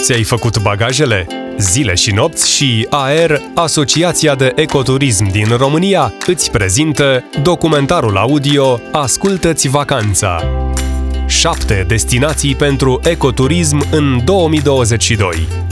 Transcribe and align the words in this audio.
Ți-ai 0.00 0.22
făcut 0.22 0.58
bagajele? 0.58 1.26
Zile 1.58 1.94
și 1.94 2.10
nopți 2.10 2.50
și 2.50 2.86
AR, 2.90 3.40
Asociația 3.54 4.34
de 4.34 4.52
Ecoturism 4.54 5.30
din 5.30 5.56
România, 5.56 6.12
îți 6.26 6.50
prezintă 6.50 7.24
documentarul 7.42 8.16
audio 8.16 8.80
Ascultă-ți 8.92 9.68
vacanța. 9.68 10.42
7 11.26 11.84
destinații 11.88 12.54
pentru 12.54 13.00
ecoturism 13.04 13.86
în 13.90 14.20
2022. 14.24 15.67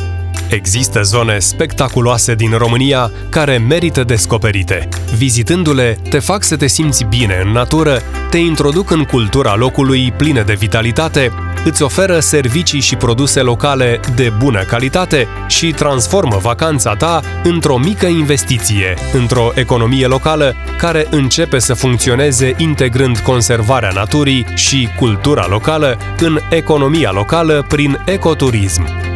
Există 0.49 1.03
zone 1.03 1.39
spectaculoase 1.39 2.35
din 2.35 2.51
România 2.57 3.11
care 3.31 3.59
merită 3.59 4.05
descoperite. 4.05 4.89
Vizitându-le, 5.17 5.99
te 6.11 6.19
fac 6.19 6.43
să 6.43 6.57
te 6.57 6.67
simți 6.67 7.05
bine 7.05 7.41
în 7.45 7.51
natură, 7.51 8.03
te 8.31 8.39
introduc 8.39 8.91
în 8.91 9.05
cultura 9.05 9.57
locului 9.57 10.13
plină 10.17 10.43
de 10.43 10.55
vitalitate, 10.55 11.33
îți 11.65 11.83
oferă 11.83 12.19
servicii 12.19 12.81
și 12.81 12.97
produse 12.97 13.41
locale 13.41 14.01
de 14.15 14.33
bună 14.39 14.63
calitate 14.63 15.29
și 15.49 15.71
transformă 15.71 16.37
vacanța 16.37 16.95
ta 16.95 17.21
într-o 17.45 17.79
mică 17.79 18.07
investiție, 18.07 18.95
într-o 19.13 19.51
economie 19.55 20.07
locală 20.07 20.55
care 20.79 21.07
începe 21.11 21.59
să 21.59 21.75
funcționeze 21.75 22.55
integrând 22.57 23.19
conservarea 23.19 23.91
naturii 23.95 24.47
și 24.55 24.89
cultura 24.99 25.47
locală 25.49 25.99
în 26.21 26.39
economia 26.51 27.11
locală 27.11 27.65
prin 27.69 27.99
ecoturism. 28.05 29.15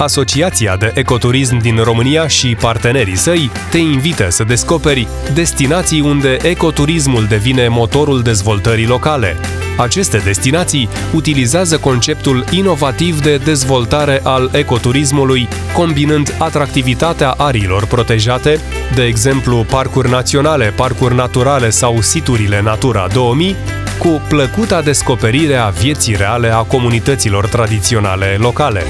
Asociația 0.00 0.76
de 0.76 0.92
Ecoturism 0.94 1.58
din 1.58 1.76
România 1.82 2.26
și 2.26 2.56
partenerii 2.60 3.16
săi 3.16 3.50
te 3.70 3.78
invită 3.78 4.30
să 4.30 4.44
descoperi 4.44 5.08
destinații 5.34 6.00
unde 6.00 6.36
ecoturismul 6.42 7.24
devine 7.24 7.68
motorul 7.68 8.22
dezvoltării 8.22 8.86
locale. 8.86 9.36
Aceste 9.76 10.18
destinații 10.18 10.88
utilizează 11.14 11.78
conceptul 11.78 12.44
inovativ 12.50 13.22
de 13.22 13.36
dezvoltare 13.36 14.20
al 14.24 14.50
ecoturismului, 14.52 15.48
combinând 15.74 16.34
atractivitatea 16.38 17.30
ariilor 17.30 17.86
protejate, 17.86 18.60
de 18.94 19.04
exemplu 19.04 19.66
parcuri 19.70 20.10
naționale, 20.10 20.72
parcuri 20.76 21.14
naturale 21.14 21.70
sau 21.70 22.00
siturile 22.00 22.62
Natura 22.62 23.06
2000, 23.12 23.56
cu 23.98 24.22
plăcuta 24.28 24.82
descoperire 24.82 25.56
a 25.56 25.68
vieții 25.68 26.16
reale 26.16 26.52
a 26.54 26.62
comunităților 26.62 27.46
tradiționale 27.46 28.36
locale. 28.38 28.82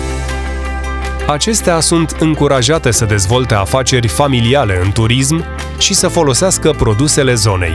Acestea 1.31 1.81
sunt 1.81 2.17
încurajate 2.19 2.91
să 2.91 3.05
dezvolte 3.05 3.55
afaceri 3.55 4.09
familiale 4.09 4.81
în 4.85 4.93
turism 4.93 5.45
și 5.79 5.95
să 5.95 6.09
folosească 6.09 6.71
produsele 6.71 7.35
zonei. 7.35 7.73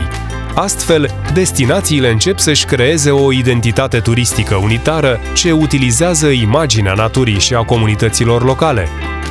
Astfel, 0.54 1.10
destinațiile 1.34 2.10
încep 2.10 2.38
să-și 2.38 2.64
creeze 2.64 3.10
o 3.10 3.32
identitate 3.32 3.98
turistică 3.98 4.54
unitară 4.54 5.20
ce 5.34 5.52
utilizează 5.52 6.26
imaginea 6.26 6.92
naturii 6.94 7.38
și 7.38 7.54
a 7.54 7.62
comunităților 7.62 8.44
locale. 8.44 8.88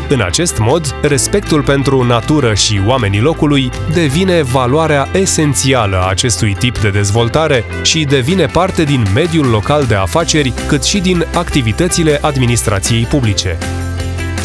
În 0.10 0.22
acest 0.22 0.58
mod, 0.58 0.96
respectul 1.02 1.64
pentru 1.64 2.04
natură 2.04 2.54
și 2.54 2.82
oamenii 2.86 3.22
locului 3.22 3.70
devine 3.94 4.42
valoarea 4.42 5.08
esențială 5.14 5.98
a 5.98 6.10
acestui 6.10 6.56
tip 6.60 6.78
de 6.78 6.90
dezvoltare 6.90 7.64
și 7.84 8.04
devine 8.04 8.46
parte 8.46 8.84
din 8.84 9.06
mediul 9.14 9.46
local 9.46 9.86
de 9.86 9.96
afaceri, 9.96 10.54
cât 10.68 10.84
și 10.84 11.00
din 11.00 11.26
activitățile 11.34 12.20
administrației 12.22 13.04
publice. 13.04 13.58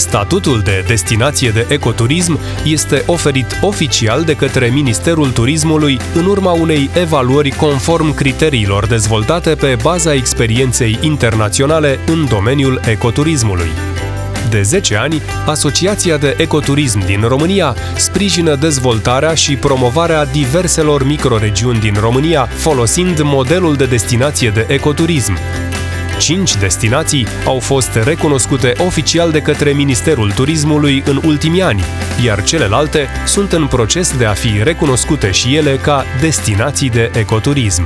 Statutul 0.00 0.60
de 0.60 0.84
destinație 0.86 1.50
de 1.50 1.66
ecoturism 1.68 2.38
este 2.64 3.02
oferit 3.06 3.58
oficial 3.60 4.22
de 4.22 4.34
către 4.34 4.66
Ministerul 4.66 5.30
Turismului 5.30 5.98
în 6.14 6.24
urma 6.26 6.52
unei 6.52 6.90
evaluări 6.94 7.50
conform 7.50 8.14
criteriilor 8.14 8.86
dezvoltate 8.86 9.54
pe 9.54 9.76
baza 9.82 10.14
experienței 10.14 10.98
internaționale 11.00 11.98
în 12.06 12.26
domeniul 12.28 12.80
ecoturismului. 12.86 13.68
De 14.50 14.62
10 14.62 14.96
ani, 14.96 15.22
Asociația 15.46 16.16
de 16.16 16.34
Ecoturism 16.38 17.04
din 17.06 17.24
România 17.28 17.76
sprijină 17.96 18.54
dezvoltarea 18.54 19.34
și 19.34 19.56
promovarea 19.56 20.24
diverselor 20.24 21.04
microregiuni 21.04 21.80
din 21.80 21.96
România 22.00 22.48
folosind 22.56 23.20
modelul 23.22 23.74
de 23.74 23.84
destinație 23.84 24.50
de 24.50 24.66
ecoturism, 24.68 25.38
Cinci 26.20 26.56
destinații 26.56 27.26
au 27.46 27.58
fost 27.58 27.94
recunoscute 27.94 28.72
oficial 28.86 29.30
de 29.30 29.40
către 29.40 29.72
Ministerul 29.72 30.30
Turismului 30.30 31.02
în 31.06 31.20
ultimii 31.24 31.62
ani, 31.62 31.82
iar 32.24 32.42
celelalte 32.42 33.06
sunt 33.26 33.52
în 33.52 33.66
proces 33.66 34.16
de 34.16 34.24
a 34.24 34.32
fi 34.32 34.62
recunoscute 34.62 35.30
și 35.30 35.56
ele 35.56 35.76
ca 35.76 36.04
destinații 36.20 36.90
de 36.90 37.10
ecoturism. 37.14 37.82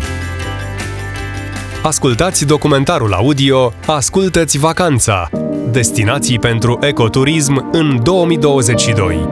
Ascultați 1.82 2.46
documentarul 2.46 3.12
audio 3.12 3.72
Ascultă-ți 3.86 4.58
vacanța! 4.58 5.28
Destinații 5.70 6.38
pentru 6.38 6.78
ecoturism 6.80 7.68
în 7.72 8.02
2022. 8.02 9.28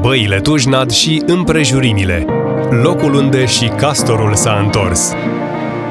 Băile 0.00 0.40
Tujnad 0.40 0.90
și 0.90 1.22
împrejurimile. 1.26 2.24
Locul 2.82 3.14
unde 3.14 3.46
și 3.46 3.66
castorul 3.66 4.34
s-a 4.34 4.60
întors. 4.64 5.12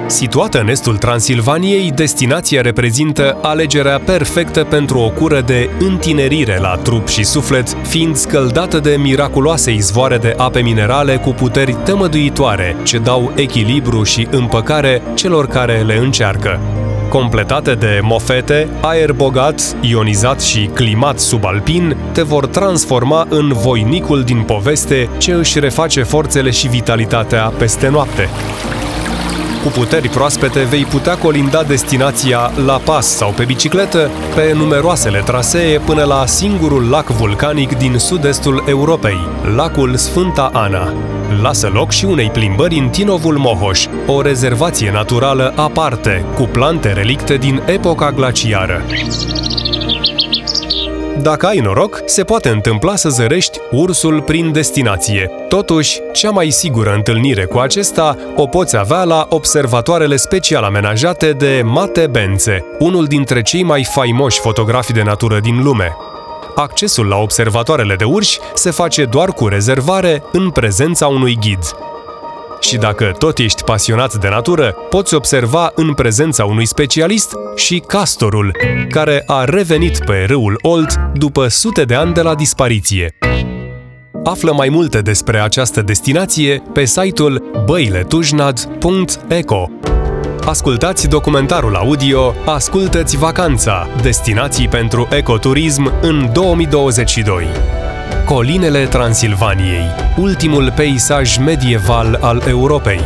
Situată 0.10 0.60
în 0.60 0.68
estul 0.68 0.98
Transilvaniei, 0.98 1.92
destinația 1.92 2.62
reprezintă 2.62 3.38
alegerea 3.42 4.00
perfectă 4.00 4.64
pentru 4.64 5.00
o 5.00 5.10
cură 5.10 5.42
de 5.42 5.70
întinerire 5.80 6.58
la 6.60 6.76
trup 6.76 7.08
și 7.08 7.24
suflet, 7.24 7.78
fiind 7.88 8.16
scăldată 8.16 8.80
de 8.80 8.96
miraculoase 9.00 9.72
izvoare 9.72 10.18
de 10.18 10.34
ape 10.38 10.60
minerale 10.60 11.18
cu 11.18 11.30
puteri 11.30 11.76
tămăduitoare, 11.84 12.76
ce 12.84 12.98
dau 12.98 13.32
echilibru 13.36 14.04
și 14.04 14.28
împăcare 14.32 15.02
celor 15.14 15.48
care 15.48 15.82
le 15.82 15.96
încearcă 15.96 16.60
completate 17.10 17.74
de 17.74 18.00
mofete, 18.04 18.68
aer 18.82 19.12
bogat, 19.12 19.76
ionizat 19.82 20.42
și 20.42 20.70
climat 20.74 21.20
subalpin, 21.20 21.98
te 22.12 22.22
vor 22.22 22.48
transforma 22.48 23.26
în 23.30 23.54
voinicul 23.54 24.24
din 24.24 24.42
poveste 24.42 25.10
ce 25.18 25.32
își 25.32 25.60
reface 25.60 26.04
forțele 26.04 26.50
și 26.50 26.68
vitalitatea 26.68 27.54
peste 27.58 27.88
noapte. 27.88 28.30
Cu 29.64 29.70
puteri 29.70 30.10
proaspete 30.10 30.64
vei 30.64 30.86
putea 30.86 31.18
colinda 31.18 31.64
destinația 31.64 32.52
la 32.66 32.78
pas 32.78 33.08
sau 33.08 33.32
pe 33.32 33.44
bicicletă 33.44 34.10
pe 34.36 34.54
numeroasele 34.56 35.22
trasee 35.26 35.80
până 35.80 36.04
la 36.04 36.26
singurul 36.26 36.90
lac 36.90 37.08
vulcanic 37.08 37.78
din 37.78 37.98
sud-estul 37.98 38.64
Europei, 38.68 39.18
lacul 39.56 39.96
Sfânta 39.96 40.50
Ana. 40.54 40.94
Lasă 41.42 41.70
loc 41.74 41.92
și 41.92 42.06
unei 42.06 42.30
plimbări 42.30 42.78
în 42.78 42.90
Tinovul 42.90 43.38
Mohoș, 43.38 43.86
o 44.08 44.22
rezervație 44.22 44.92
naturală 44.92 45.54
aparte, 45.56 46.26
cu 46.36 46.44
plante 46.44 46.92
relicte 46.92 47.36
din 47.36 47.62
epoca 47.66 48.12
glaciară. 48.12 48.82
Dacă 51.22 51.46
ai 51.46 51.60
noroc, 51.60 52.02
se 52.06 52.24
poate 52.24 52.50
întâmpla 52.50 52.96
să 52.96 53.10
zărești 53.10 53.60
ursul 53.72 54.22
prin 54.22 54.52
destinație. 54.52 55.32
Totuși, 55.48 56.00
cea 56.14 56.30
mai 56.30 56.50
sigură 56.50 56.94
întâlnire 56.94 57.46
cu 57.46 57.58
acesta 57.58 58.18
o 58.36 58.46
poți 58.46 58.78
avea 58.78 59.04
la 59.04 59.26
observatoarele 59.30 60.16
special 60.16 60.64
amenajate 60.64 61.32
de 61.32 61.62
Mate 61.66 62.08
Benze, 62.08 62.66
unul 62.80 63.06
dintre 63.06 63.42
cei 63.42 63.64
mai 63.64 63.88
faimoși 63.94 64.40
fotografi 64.40 64.94
de 64.94 65.04
natură 65.04 65.40
din 65.40 65.64
lume. 65.64 65.96
Accesul 66.56 67.08
la 67.08 67.18
observatoarele 67.18 67.96
de 67.96 68.04
urși 68.04 68.40
se 68.54 68.72
face 68.72 69.06
doar 69.06 69.30
cu 69.30 69.48
rezervare 69.48 70.24
în 70.32 70.50
prezența 70.50 71.08
unui 71.08 71.38
ghid. 71.40 71.60
Și 72.60 72.78
dacă 72.78 73.16
tot 73.18 73.38
ești 73.38 73.64
pasionat 73.64 74.16
de 74.16 74.30
natură, 74.30 74.76
poți 74.90 75.14
observa 75.14 75.72
în 75.76 75.94
prezența 75.94 76.46
unui 76.46 76.66
specialist 76.66 77.34
și 77.56 77.84
castorul, 77.88 78.56
care 78.90 79.24
a 79.26 79.44
revenit 79.44 80.00
pe 80.06 80.26
râul 80.28 80.60
Olt 80.62 80.96
după 81.14 81.48
sute 81.48 81.84
de 81.84 81.96
ani 81.96 82.14
de 82.14 82.22
la 82.22 82.36
dispariție. 82.36 83.16
Află 84.24 84.54
mai 84.54 84.70
multe 84.70 85.02
despre 85.02 85.40
această 85.40 85.82
destinație 85.82 86.64
pe 86.74 86.86
site-ul 86.86 87.64
băiletujnad.eco. 87.66 89.68
Ascultați 90.46 91.08
documentarul 91.08 91.76
audio 91.76 92.34
Ascultă-ți 92.46 93.18
vacanța! 93.18 93.88
Destinații 94.02 94.68
pentru 94.68 95.08
ecoturism 95.12 95.92
în 96.02 96.30
2022. 96.34 97.44
Colinele 98.30 98.86
Transilvaniei, 98.86 99.86
ultimul 100.18 100.74
peisaj 100.76 101.38
medieval 101.38 102.18
al 102.22 102.44
Europei. 102.48 103.02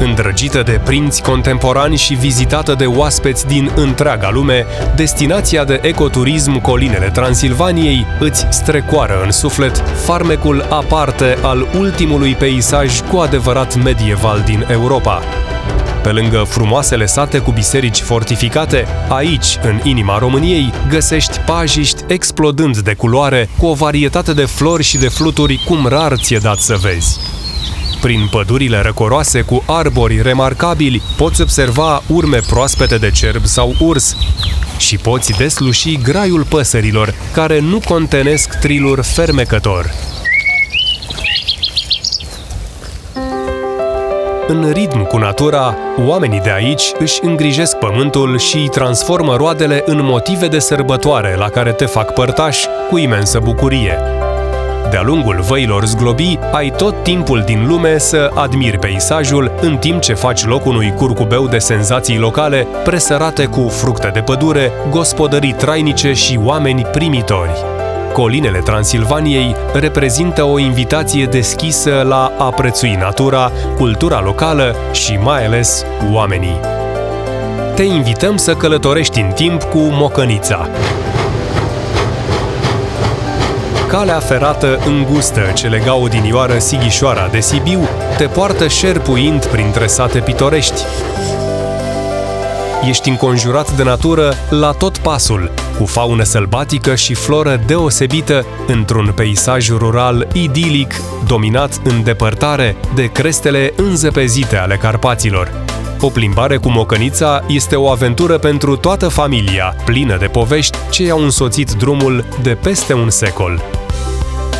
Îndrăgită 0.00 0.62
de 0.62 0.80
prinți 0.84 1.22
contemporani 1.22 1.96
și 1.96 2.14
vizitată 2.14 2.74
de 2.74 2.86
oaspeți 2.86 3.46
din 3.46 3.70
întreaga 3.74 4.30
lume, 4.30 4.66
destinația 4.96 5.64
de 5.64 5.80
ecoturism 5.82 6.60
Colinele 6.60 7.10
Transilvaniei 7.10 8.06
îți 8.20 8.46
strecoară 8.50 9.22
în 9.24 9.30
suflet 9.30 9.76
farmecul 10.04 10.66
aparte 10.70 11.36
al 11.42 11.66
ultimului 11.78 12.34
peisaj 12.34 13.00
cu 13.00 13.16
adevărat 13.16 13.82
medieval 13.82 14.42
din 14.44 14.66
Europa. 14.70 15.22
Pe 16.02 16.10
lângă 16.10 16.44
frumoasele 16.48 17.06
sate 17.06 17.38
cu 17.38 17.50
biserici 17.50 18.00
fortificate, 18.00 18.86
aici, 19.08 19.58
în 19.62 19.80
inima 19.82 20.18
României, 20.18 20.72
găsești 20.88 21.38
pajiști 21.38 22.02
explodând 22.06 22.78
de 22.78 22.94
culoare, 22.94 23.48
cu 23.58 23.66
o 23.66 23.74
varietate 23.74 24.32
de 24.32 24.44
flori 24.44 24.82
și 24.82 24.98
de 24.98 25.08
fluturi 25.08 25.62
cum 25.66 25.86
rar 25.86 26.16
ți-e 26.16 26.38
dat 26.38 26.58
să 26.58 26.76
vezi. 26.80 27.18
Prin 28.00 28.28
pădurile 28.30 28.80
răcoroase 28.80 29.40
cu 29.40 29.64
arbori 29.66 30.22
remarcabili, 30.22 31.02
poți 31.16 31.40
observa 31.40 32.02
urme 32.06 32.38
proaspete 32.48 32.96
de 32.96 33.10
cerb 33.10 33.44
sau 33.44 33.74
urs, 33.80 34.16
și 34.78 34.96
poți 34.96 35.32
desluși 35.32 35.96
graiul 35.96 36.44
păsărilor, 36.44 37.14
care 37.32 37.60
nu 37.60 37.80
contenesc 37.88 38.58
triluri 38.58 39.02
fermecător. 39.02 39.90
În 44.46 44.70
ritm 44.72 45.06
cu 45.06 45.16
natura, 45.16 45.76
oamenii 46.06 46.40
de 46.40 46.52
aici 46.52 46.92
își 46.98 47.18
îngrijesc 47.22 47.76
pământul 47.76 48.38
și 48.38 48.56
îi 48.56 48.68
transformă 48.68 49.36
roadele 49.36 49.82
în 49.86 49.98
motive 50.02 50.48
de 50.48 50.58
sărbătoare 50.58 51.34
la 51.38 51.48
care 51.48 51.72
te 51.72 51.84
fac 51.84 52.12
părtaș 52.12 52.64
cu 52.90 52.98
imensă 52.98 53.40
bucurie. 53.42 53.98
De-a 54.90 55.02
lungul 55.02 55.40
văilor 55.40 55.84
zglobii, 55.84 56.38
ai 56.52 56.72
tot 56.76 57.02
timpul 57.02 57.42
din 57.46 57.66
lume 57.66 57.98
să 57.98 58.30
admiri 58.34 58.78
peisajul 58.78 59.52
în 59.60 59.76
timp 59.76 60.00
ce 60.00 60.14
faci 60.14 60.44
loc 60.44 60.66
unui 60.66 60.94
curcubeu 60.96 61.46
de 61.46 61.58
senzații 61.58 62.18
locale 62.18 62.66
presărate 62.84 63.44
cu 63.44 63.68
fructe 63.68 64.10
de 64.12 64.20
pădure, 64.20 64.72
gospodării 64.90 65.52
trainice 65.52 66.12
și 66.12 66.40
oameni 66.44 66.82
primitori. 66.82 67.81
Colinele 68.12 68.58
Transilvaniei 68.58 69.56
reprezintă 69.72 70.42
o 70.44 70.58
invitație 70.58 71.26
deschisă 71.26 72.04
la 72.08 72.32
a 72.38 72.44
prețui 72.44 72.94
natura, 72.94 73.52
cultura 73.76 74.20
locală 74.20 74.76
și 74.92 75.18
mai 75.22 75.46
ales 75.46 75.84
oamenii. 76.12 76.60
Te 77.74 77.82
invităm 77.82 78.36
să 78.36 78.54
călătorești 78.54 79.20
în 79.20 79.30
timp 79.34 79.62
cu 79.62 79.78
Mocănița. 79.78 80.68
Calea 83.88 84.18
ferată 84.18 84.78
îngustă 84.86 85.40
ce 85.54 85.68
lega 85.68 85.94
odinioară 85.94 86.58
Sighișoara 86.58 87.28
de 87.30 87.40
Sibiu 87.40 87.88
te 88.16 88.24
poartă 88.24 88.68
șerpuind 88.68 89.46
printre 89.46 89.86
sate 89.86 90.18
pitorești, 90.18 90.82
ești 92.88 93.08
înconjurat 93.08 93.70
de 93.70 93.82
natură 93.82 94.34
la 94.50 94.70
tot 94.70 94.98
pasul, 94.98 95.50
cu 95.78 95.86
faună 95.86 96.22
sălbatică 96.22 96.94
și 96.94 97.14
floră 97.14 97.60
deosebită 97.66 98.46
într-un 98.66 99.12
peisaj 99.14 99.68
rural 99.70 100.28
idilic, 100.32 100.94
dominat 101.26 101.80
în 101.84 102.02
depărtare 102.02 102.76
de 102.94 103.06
crestele 103.06 103.72
înzăpezite 103.76 104.56
ale 104.56 104.76
Carpaților. 104.76 105.50
O 106.00 106.08
plimbare 106.08 106.56
cu 106.56 106.70
mocănița 106.70 107.44
este 107.48 107.76
o 107.76 107.88
aventură 107.88 108.38
pentru 108.38 108.76
toată 108.76 109.08
familia, 109.08 109.74
plină 109.84 110.16
de 110.16 110.26
povești 110.26 110.78
ce 110.90 111.02
i-au 111.02 111.22
însoțit 111.22 111.70
drumul 111.70 112.24
de 112.42 112.58
peste 112.62 112.94
un 112.94 113.10
secol. 113.10 113.62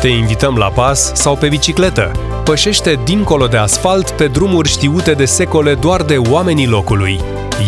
Te 0.01 0.07
invităm 0.07 0.55
la 0.55 0.65
pas 0.65 1.13
sau 1.13 1.35
pe 1.35 1.47
bicicletă. 1.47 2.11
Pășește 2.43 2.99
dincolo 3.03 3.47
de 3.47 3.57
asfalt 3.57 4.09
pe 4.09 4.27
drumuri 4.27 4.69
știute 4.69 5.11
de 5.11 5.25
secole 5.25 5.73
doar 5.73 6.01
de 6.01 6.17
oamenii 6.17 6.67
locului. 6.67 7.19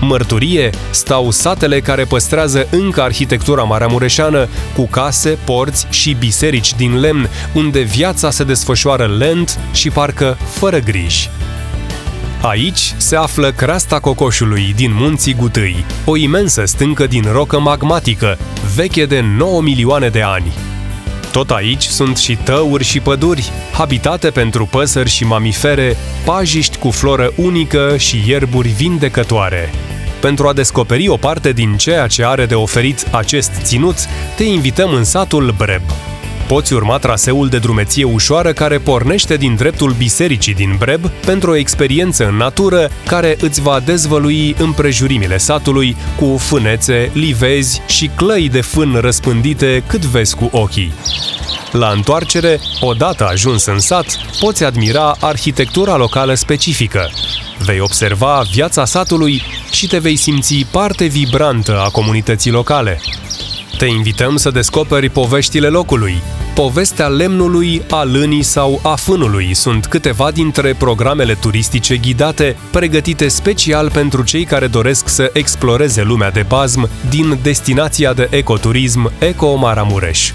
Mărturie 0.00 0.70
stau 0.90 1.30
satele 1.30 1.80
care 1.80 2.04
păstrează 2.04 2.66
încă 2.70 3.02
arhitectura 3.02 3.62
maramureșeană, 3.62 4.48
cu 4.74 4.86
case, 4.86 5.38
porți 5.44 5.86
și 5.90 6.16
biserici 6.18 6.74
din 6.74 7.00
lemn, 7.00 7.28
unde 7.54 7.80
viața 7.80 8.30
se 8.30 8.44
desfășoară 8.44 9.06
lent 9.06 9.58
și 9.72 9.90
parcă 9.90 10.36
fără 10.50 10.78
griji. 10.78 11.30
Aici 12.42 12.94
se 12.96 13.16
află 13.16 13.52
creasta 13.52 14.00
cocoșului 14.00 14.72
din 14.76 14.94
munții 14.94 15.34
Gutâi, 15.34 15.84
o 16.04 16.16
imensă 16.16 16.64
stâncă 16.64 17.06
din 17.06 17.24
rocă 17.32 17.60
magmatică, 17.60 18.38
veche 18.74 19.06
de 19.06 19.20
9 19.20 19.60
milioane 19.60 20.08
de 20.08 20.22
ani. 20.22 20.52
Tot 21.32 21.50
aici 21.50 21.82
sunt 21.82 22.16
și 22.16 22.36
tăuri 22.36 22.84
și 22.84 23.00
păduri, 23.00 23.50
habitate 23.72 24.30
pentru 24.30 24.66
păsări 24.66 25.10
și 25.10 25.24
mamifere, 25.24 25.96
pajiști 26.24 26.76
cu 26.76 26.90
floră 26.90 27.32
unică 27.36 27.96
și 27.96 28.22
ierburi 28.26 28.68
vindecătoare. 28.68 29.70
Pentru 30.20 30.48
a 30.48 30.52
descoperi 30.52 31.08
o 31.08 31.16
parte 31.16 31.52
din 31.52 31.76
ceea 31.76 32.06
ce 32.06 32.24
are 32.24 32.46
de 32.46 32.54
oferit 32.54 33.06
acest 33.10 33.50
ținut, 33.62 33.96
te 34.36 34.44
invităm 34.44 34.94
în 34.94 35.04
satul 35.04 35.54
Breb, 35.56 35.82
Poți 36.46 36.72
urma 36.72 36.98
traseul 36.98 37.48
de 37.48 37.58
drumeție 37.58 38.04
ușoară 38.04 38.52
care 38.52 38.78
pornește 38.78 39.36
din 39.36 39.54
dreptul 39.54 39.92
bisericii 39.92 40.54
din 40.54 40.76
Breb 40.78 41.10
pentru 41.24 41.50
o 41.50 41.56
experiență 41.56 42.26
în 42.26 42.36
natură 42.36 42.90
care 43.06 43.36
îți 43.40 43.60
va 43.60 43.80
dezvălui 43.80 44.54
împrejurimile 44.58 45.38
satului 45.38 45.96
cu 46.16 46.36
fânețe, 46.38 47.10
livezi 47.12 47.82
și 47.86 48.10
clăi 48.16 48.48
de 48.48 48.60
fân 48.60 48.98
răspândite 49.00 49.82
cât 49.86 50.04
vezi 50.04 50.34
cu 50.34 50.48
ochii. 50.52 50.92
La 51.72 51.88
întoarcere, 51.88 52.60
odată 52.80 53.26
ajuns 53.26 53.64
în 53.64 53.78
sat, 53.78 54.06
poți 54.40 54.64
admira 54.64 55.16
arhitectura 55.20 55.96
locală 55.96 56.34
specifică. 56.34 57.10
Vei 57.64 57.80
observa 57.80 58.42
viața 58.52 58.84
satului 58.84 59.42
și 59.72 59.86
te 59.86 59.98
vei 59.98 60.16
simți 60.16 60.66
parte 60.70 61.06
vibrantă 61.06 61.80
a 61.80 61.88
comunității 61.88 62.50
locale. 62.50 63.00
Te 63.78 63.84
invităm 63.84 64.36
să 64.36 64.50
descoperi 64.50 65.08
poveștile 65.08 65.68
locului. 65.68 66.22
Povestea 66.54 67.06
lemnului, 67.06 67.82
a 67.90 68.02
lânii 68.02 68.42
sau 68.42 68.80
a 68.82 68.94
fânului 68.94 69.54
sunt 69.54 69.86
câteva 69.86 70.30
dintre 70.30 70.74
programele 70.74 71.34
turistice 71.34 71.96
ghidate, 71.96 72.56
pregătite 72.70 73.28
special 73.28 73.90
pentru 73.90 74.22
cei 74.22 74.44
care 74.44 74.66
doresc 74.66 75.08
să 75.08 75.30
exploreze 75.32 76.02
lumea 76.02 76.30
de 76.30 76.44
bazm 76.48 76.88
din 77.08 77.38
destinația 77.42 78.12
de 78.12 78.28
ecoturism 78.30 79.12
Eco 79.18 79.54
Maramureș. 79.54 80.32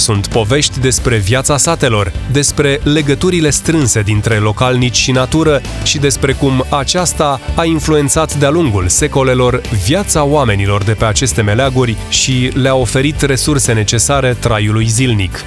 Sunt 0.00 0.26
povești 0.26 0.80
despre 0.80 1.16
viața 1.16 1.56
satelor, 1.56 2.12
despre 2.32 2.80
legăturile 2.82 3.50
strânse 3.50 4.00
dintre 4.00 4.34
localnici 4.34 4.96
și 4.96 5.10
natură 5.10 5.60
și 5.82 5.98
despre 5.98 6.32
cum 6.32 6.64
aceasta 6.68 7.40
a 7.54 7.64
influențat 7.64 8.34
de-a 8.34 8.50
lungul 8.50 8.88
secolelor 8.88 9.60
viața 9.84 10.24
oamenilor 10.24 10.82
de 10.82 10.92
pe 10.92 11.04
aceste 11.04 11.42
meleaguri 11.42 11.96
și 12.08 12.50
le-a 12.54 12.74
oferit 12.74 13.20
resurse 13.20 13.72
necesare 13.72 14.36
traiului 14.38 14.86
zilnic. 14.86 15.44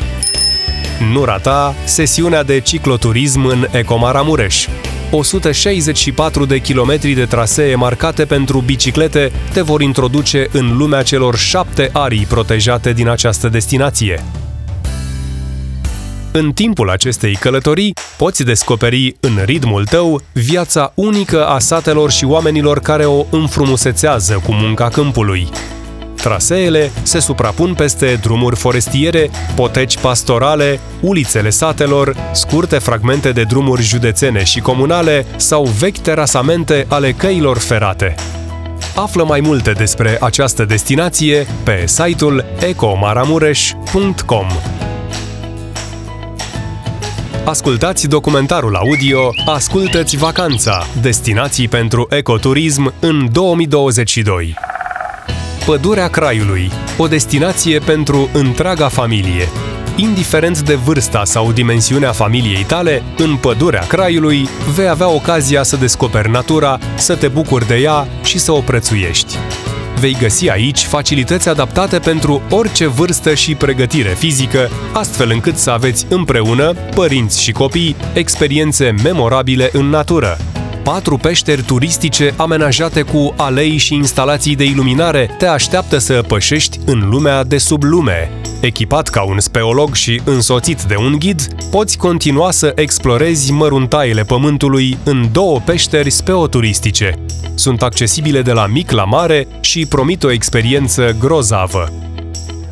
Nu 1.11 1.23
rata 1.23 1.75
sesiunea 1.83 2.43
de 2.43 2.59
cicloturism 2.59 3.45
în 3.45 3.67
Ecomaramureș. 3.71 4.67
164 5.11 6.45
de 6.45 6.59
kilometri 6.59 7.13
de 7.13 7.25
trasee 7.25 7.75
marcate 7.75 8.25
pentru 8.25 8.61
biciclete 8.61 9.31
te 9.53 9.61
vor 9.61 9.81
introduce 9.81 10.47
în 10.51 10.77
lumea 10.77 11.03
celor 11.03 11.35
șapte 11.37 11.89
arii 11.93 12.25
protejate 12.25 12.93
din 12.93 13.07
această 13.07 13.49
destinație. 13.49 14.23
În 16.35 16.51
timpul 16.51 16.89
acestei 16.89 17.35
călătorii, 17.35 17.93
poți 18.17 18.43
descoperi 18.43 19.15
în 19.19 19.39
ritmul 19.45 19.85
tău 19.85 20.21
viața 20.31 20.91
unică 20.95 21.45
a 21.47 21.59
satelor 21.59 22.11
și 22.11 22.25
oamenilor 22.25 22.79
care 22.79 23.05
o 23.05 23.25
înfrumusețează 23.29 24.41
cu 24.45 24.53
munca 24.53 24.87
câmpului. 24.87 25.47
Traseele 26.15 26.91
se 27.03 27.19
suprapun 27.19 27.73
peste 27.73 28.19
drumuri 28.21 28.55
forestiere, 28.55 29.29
poteci 29.55 29.97
pastorale, 29.97 30.79
ulițele 31.01 31.49
satelor, 31.49 32.15
scurte 32.31 32.77
fragmente 32.77 33.31
de 33.31 33.43
drumuri 33.43 33.81
județene 33.81 34.43
și 34.43 34.59
comunale 34.59 35.25
sau 35.35 35.63
vechi 35.63 35.97
terasamente 35.97 36.85
ale 36.89 37.11
căilor 37.11 37.57
ferate. 37.57 38.15
Află 38.95 39.23
mai 39.23 39.39
multe 39.39 39.71
despre 39.71 40.17
această 40.21 40.65
destinație 40.65 41.47
pe 41.63 41.83
site-ul 41.87 42.45
ecomaramureș.com. 42.59 44.47
Ascultați 47.45 48.07
documentarul 48.07 48.75
audio 48.75 49.29
Ascultă-ți 49.45 50.17
vacanța, 50.17 50.85
destinații 51.01 51.67
pentru 51.67 52.07
ecoturism 52.09 52.93
în 52.99 53.27
2022. 53.31 54.55
Pădurea 55.65 56.07
Craiului, 56.07 56.71
o 56.97 57.07
destinație 57.07 57.79
pentru 57.79 58.29
întreaga 58.33 58.87
familie. 58.87 59.47
Indiferent 59.95 60.61
de 60.61 60.75
vârsta 60.75 61.23
sau 61.23 61.51
dimensiunea 61.51 62.11
familiei 62.11 62.63
tale, 62.63 63.03
în 63.17 63.35
Pădurea 63.35 63.87
Craiului 63.87 64.47
vei 64.75 64.87
avea 64.87 65.09
ocazia 65.09 65.63
să 65.63 65.75
descoperi 65.75 66.29
natura, 66.29 66.79
să 66.97 67.15
te 67.15 67.27
bucuri 67.27 67.67
de 67.67 67.75
ea 67.75 68.07
și 68.23 68.39
să 68.39 68.51
o 68.51 68.59
prețuiești 68.59 69.37
vei 69.99 70.17
găsi 70.19 70.49
aici 70.49 70.79
facilități 70.79 71.49
adaptate 71.49 71.99
pentru 71.99 72.41
orice 72.49 72.87
vârstă 72.87 73.33
și 73.33 73.55
pregătire 73.55 74.09
fizică, 74.09 74.69
astfel 74.93 75.29
încât 75.31 75.57
să 75.57 75.69
aveți 75.71 76.05
împreună, 76.09 76.73
părinți 76.95 77.41
și 77.41 77.51
copii, 77.51 77.95
experiențe 78.13 78.93
memorabile 79.03 79.69
în 79.73 79.89
natură. 79.89 80.37
Patru 80.83 81.17
peșteri 81.17 81.61
turistice 81.61 82.33
amenajate 82.37 83.01
cu 83.01 83.33
alei 83.37 83.77
și 83.77 83.93
instalații 83.93 84.55
de 84.55 84.63
iluminare 84.63 85.35
te 85.37 85.45
așteaptă 85.45 85.97
să 85.97 86.23
pășești 86.27 86.79
în 86.85 87.09
lumea 87.09 87.43
de 87.43 87.57
sub 87.57 87.83
lume. 87.83 88.31
Echipat 88.61 89.07
ca 89.07 89.23
un 89.23 89.39
speolog 89.39 89.93
și 89.93 90.21
însoțit 90.23 90.81
de 90.81 90.95
un 90.95 91.15
ghid, 91.19 91.47
poți 91.71 91.97
continua 91.97 92.51
să 92.51 92.71
explorezi 92.75 93.51
măruntaiele 93.51 94.23
pământului 94.23 94.97
în 95.03 95.29
două 95.31 95.59
peșteri 95.65 96.09
speoturistice. 96.09 97.13
Sunt 97.55 97.81
accesibile 97.81 98.41
de 98.41 98.51
la 98.51 98.65
mic 98.65 98.91
la 98.91 99.03
mare 99.03 99.47
și 99.59 99.85
promit 99.85 100.23
o 100.23 100.31
experiență 100.31 101.15
grozavă. 101.19 101.91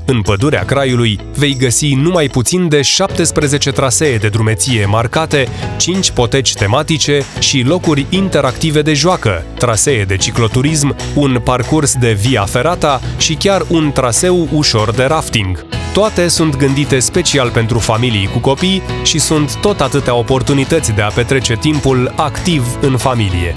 În 0.05 0.22
pădurea 0.22 0.65
Craiului 0.65 1.20
vei 1.38 1.55
găsi 1.55 1.93
numai 1.93 2.27
puțin 2.27 2.67
de 2.67 2.81
17 2.81 3.72
trasee 3.72 4.17
de 4.17 4.27
drumeție 4.27 4.86
marcate, 4.86 5.48
5 5.77 6.12
poteci 6.12 6.53
tematice 6.53 7.24
și 7.39 7.62
locuri 7.62 8.05
interactive 8.10 8.81
de 8.81 8.93
joacă, 8.93 9.46
trasee 9.58 10.03
de 10.03 10.17
cicloturism, 10.17 10.96
un 11.15 11.41
parcurs 11.43 11.96
de 11.96 12.12
via 12.12 12.41
ferata 12.41 13.01
și 13.17 13.34
chiar 13.34 13.65
un 13.67 13.91
traseu 13.91 14.48
ușor 14.53 14.91
de 14.91 15.03
rafting. 15.03 15.65
Toate 15.93 16.27
sunt 16.27 16.55
gândite 16.55 17.00
special 17.00 17.50
pentru 17.50 17.79
familii 17.79 18.29
cu 18.34 18.39
copii 18.39 18.81
și 19.03 19.20
sunt 19.20 19.55
tot 19.55 19.81
atâtea 19.81 20.15
oportunități 20.15 20.91
de 20.91 21.01
a 21.01 21.08
petrece 21.08 21.55
timpul 21.55 22.13
activ 22.15 22.77
în 22.81 22.98
familie. 22.98 23.55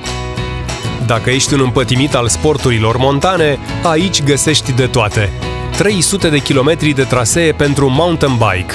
Dacă 1.06 1.30
ești 1.30 1.54
un 1.54 1.60
împătimit 1.60 2.14
al 2.14 2.28
sporturilor 2.28 2.96
montane, 2.96 3.58
aici 3.82 4.22
găsești 4.22 4.72
de 4.72 4.86
toate. 4.86 5.32
300 5.76 6.28
de 6.28 6.38
kilometri 6.38 6.92
de 6.92 7.02
trasee 7.02 7.52
pentru 7.52 7.88
mountain 7.88 8.32
bike, 8.32 8.74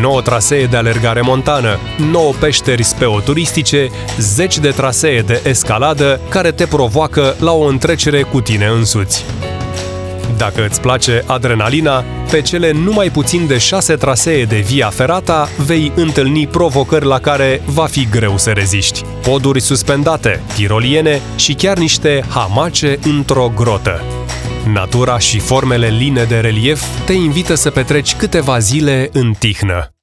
9 0.00 0.20
trasee 0.20 0.66
de 0.66 0.76
alergare 0.76 1.20
montană, 1.20 1.78
9 2.10 2.32
peșteri 2.40 2.82
speoturistice, 2.82 3.88
10 4.18 4.60
de 4.60 4.70
trasee 4.70 5.20
de 5.20 5.42
escaladă 5.44 6.20
care 6.28 6.52
te 6.52 6.66
provoacă 6.66 7.34
la 7.38 7.52
o 7.52 7.64
întrecere 7.64 8.22
cu 8.22 8.40
tine 8.40 8.66
însuți. 8.66 9.24
Dacă 10.36 10.66
îți 10.66 10.80
place 10.80 11.24
adrenalina, 11.26 12.04
pe 12.30 12.40
cele 12.40 12.72
numai 12.72 13.10
puțin 13.10 13.46
de 13.46 13.58
șase 13.58 13.94
trasee 13.94 14.44
de 14.44 14.58
via 14.58 14.88
ferata 14.88 15.48
vei 15.66 15.92
întâlni 15.94 16.46
provocări 16.46 17.06
la 17.06 17.18
care 17.18 17.62
va 17.64 17.84
fi 17.84 18.08
greu 18.10 18.38
să 18.38 18.50
reziști. 18.50 19.04
Poduri 19.22 19.60
suspendate, 19.60 20.42
tiroliene 20.54 21.20
și 21.36 21.54
chiar 21.54 21.78
niște 21.78 22.24
hamace 22.28 22.98
într-o 23.02 23.52
grotă. 23.56 24.19
Natura 24.66 25.18
și 25.18 25.38
formele 25.38 25.88
line 25.88 26.24
de 26.24 26.38
relief 26.38 27.04
te 27.04 27.12
invită 27.12 27.54
să 27.54 27.70
petreci 27.70 28.14
câteva 28.14 28.58
zile 28.58 29.08
în 29.12 29.32
tihnă. 29.38 29.94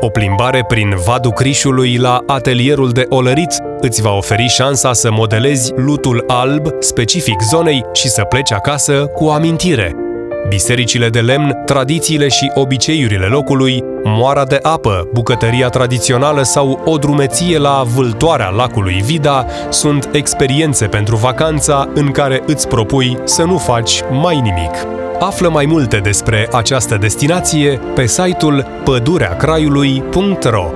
O 0.00 0.08
plimbare 0.08 0.64
prin 0.68 0.94
Vadul 1.06 1.32
Crișului 1.32 1.96
la 1.96 2.22
atelierul 2.26 2.90
de 2.90 3.06
olărit 3.08 3.56
îți 3.80 4.02
va 4.02 4.10
oferi 4.10 4.46
șansa 4.46 4.92
să 4.92 5.10
modelezi 5.10 5.72
lutul 5.76 6.24
alb 6.26 6.66
specific 6.78 7.40
zonei 7.40 7.84
și 7.92 8.08
să 8.08 8.22
pleci 8.22 8.52
acasă 8.52 9.06
cu 9.06 9.24
o 9.24 9.30
amintire. 9.30 10.07
Bisericile 10.46 11.08
de 11.08 11.20
lemn, 11.20 11.62
tradițiile 11.64 12.28
și 12.28 12.50
obiceiurile 12.54 13.26
locului, 13.26 13.84
moara 14.04 14.44
de 14.44 14.58
apă, 14.62 15.08
bucătăria 15.12 15.68
tradițională 15.68 16.42
sau 16.42 16.80
o 16.84 16.96
drumeție 16.96 17.58
la 17.58 17.82
vâltoarea 17.94 18.48
lacului 18.48 19.02
Vida 19.04 19.46
sunt 19.68 20.08
experiențe 20.12 20.86
pentru 20.86 21.16
vacanța 21.16 21.88
în 21.94 22.10
care 22.10 22.42
îți 22.46 22.68
propui 22.68 23.18
să 23.24 23.42
nu 23.42 23.58
faci 23.58 24.00
mai 24.10 24.40
nimic. 24.40 24.86
Află 25.18 25.48
mai 25.48 25.66
multe 25.66 25.96
despre 25.96 26.48
această 26.52 26.96
destinație 26.96 27.80
pe 27.94 28.06
site-ul 28.06 28.66
pădureacraiului.ro 28.84 30.70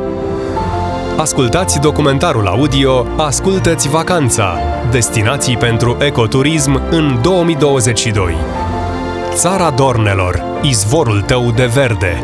Ascultați 1.17 1.81
documentarul 1.81 2.47
audio 2.47 3.07
Ascultă-ți 3.17 3.89
vacanța! 3.89 4.59
Destinații 4.91 5.57
pentru 5.57 5.97
ecoturism 6.01 6.83
în 6.91 7.19
2022. 7.23 8.35
Țara 9.35 9.71
Dornelor, 9.71 10.43
izvorul 10.63 11.21
tău 11.21 11.51
de 11.51 11.71
verde. 11.75 12.23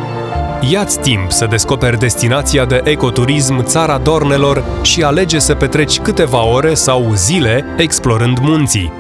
Ia-ți 0.71 0.99
timp 0.99 1.33
să 1.33 1.47
descoperi 1.47 1.99
destinația 1.99 2.65
de 2.65 2.81
ecoturism 2.85 3.63
Țara 3.63 3.99
Dornelor 3.99 4.65
și 4.83 5.03
alege 5.03 5.39
să 5.39 5.55
petreci 5.55 6.01
câteva 6.01 6.45
ore 6.45 6.75
sau 6.75 7.13
zile 7.15 7.65
explorând 7.77 8.39
munții, 8.39 8.93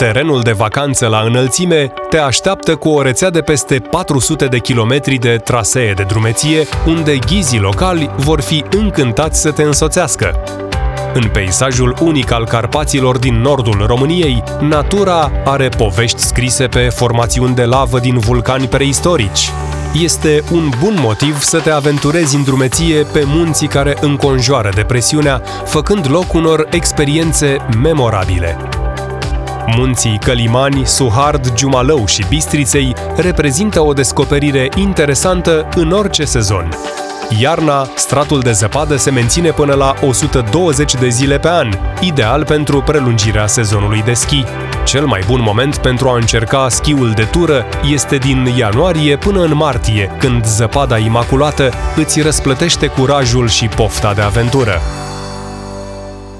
Terenul 0.00 0.42
de 0.42 0.52
vacanță 0.52 1.06
la 1.06 1.20
înălțime 1.20 1.92
te 2.10 2.18
așteaptă 2.18 2.76
cu 2.76 2.88
o 2.88 3.02
rețea 3.02 3.30
de 3.30 3.40
peste 3.40 3.78
400 3.78 4.46
de 4.46 4.58
kilometri 4.58 5.16
de 5.16 5.36
trasee 5.36 5.92
de 5.92 6.02
drumeție, 6.02 6.66
unde 6.86 7.18
ghizii 7.18 7.58
locali 7.58 8.10
vor 8.16 8.40
fi 8.40 8.64
încântați 8.70 9.40
să 9.40 9.50
te 9.50 9.62
însoțească. 9.62 10.40
În 11.14 11.28
peisajul 11.32 11.96
unic 12.00 12.30
al 12.30 12.46
Carpaților 12.46 13.18
din 13.18 13.40
nordul 13.40 13.84
României, 13.86 14.42
natura 14.60 15.32
are 15.44 15.68
povești 15.68 16.20
scrise 16.20 16.66
pe 16.66 16.80
formațiuni 16.80 17.54
de 17.54 17.64
lavă 17.64 17.98
din 17.98 18.18
vulcani 18.18 18.66
preistorici. 18.66 19.50
Este 20.02 20.42
un 20.52 20.70
bun 20.82 20.98
motiv 21.00 21.40
să 21.40 21.60
te 21.60 21.70
aventurezi 21.70 22.36
în 22.36 22.44
drumeție 22.44 23.02
pe 23.12 23.22
munții 23.26 23.68
care 23.68 23.96
înconjoară 24.00 24.70
depresiunea, 24.74 25.42
făcând 25.64 26.10
loc 26.10 26.32
unor 26.32 26.66
experiențe 26.70 27.56
memorabile. 27.82 28.56
Munții 29.76 30.18
Călimani, 30.24 30.86
Suhard, 30.86 31.52
Giumalău 31.54 32.06
și 32.06 32.24
Bistriței 32.28 32.94
reprezintă 33.16 33.80
o 33.80 33.92
descoperire 33.92 34.68
interesantă 34.76 35.68
în 35.74 35.90
orice 35.90 36.24
sezon. 36.24 36.68
Iarna, 37.38 37.88
stratul 37.94 38.40
de 38.40 38.52
zăpadă 38.52 38.96
se 38.96 39.10
menține 39.10 39.50
până 39.50 39.74
la 39.74 39.94
120 40.00 40.94
de 40.94 41.08
zile 41.08 41.38
pe 41.38 41.48
an, 41.48 41.68
ideal 42.00 42.44
pentru 42.44 42.80
prelungirea 42.80 43.46
sezonului 43.46 44.02
de 44.02 44.12
schi. 44.12 44.44
Cel 44.84 45.06
mai 45.06 45.22
bun 45.26 45.40
moment 45.42 45.76
pentru 45.76 46.08
a 46.08 46.16
încerca 46.16 46.68
schiul 46.68 47.12
de 47.14 47.24
tură 47.24 47.64
este 47.92 48.16
din 48.16 48.54
ianuarie 48.58 49.16
până 49.16 49.40
în 49.42 49.56
martie, 49.56 50.16
când 50.18 50.44
zăpada 50.46 50.98
imaculată 50.98 51.72
îți 51.96 52.20
răsplătește 52.20 52.86
curajul 52.86 53.48
și 53.48 53.66
pofta 53.66 54.12
de 54.12 54.20
aventură. 54.20 54.80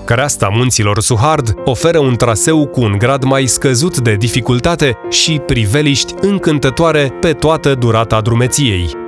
Creasta 0.05 0.49
munților 0.53 1.01
Suhard 1.01 1.55
oferă 1.65 1.99
un 1.99 2.17
traseu 2.17 2.67
cu 2.67 2.81
un 2.81 2.95
grad 2.99 3.23
mai 3.23 3.47
scăzut 3.47 3.99
de 3.99 4.15
dificultate 4.15 4.97
și 5.11 5.41
priveliști 5.47 6.15
încântătoare 6.21 7.13
pe 7.21 7.33
toată 7.33 7.75
durata 7.75 8.21
drumeției. 8.21 9.00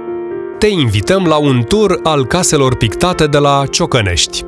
Te 0.62 0.69
invităm 0.69 1.25
la 1.25 1.37
un 1.37 1.62
tur 1.69 2.00
al 2.02 2.26
caselor 2.26 2.76
pictate 2.76 3.26
de 3.26 3.38
la 3.38 3.62
Ciocănești. 3.71 4.45